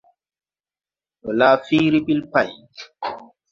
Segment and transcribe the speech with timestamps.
[1.19, 2.49] Ndo laa fiiri ɓil pay.